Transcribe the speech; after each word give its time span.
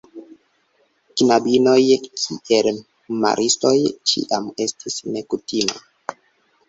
Knabinoj 1.21 1.83
kiel 2.21 2.69
maristoj 3.25 3.75
ĉiam 4.13 4.49
estis 4.67 4.99
nekutima. 5.15 6.19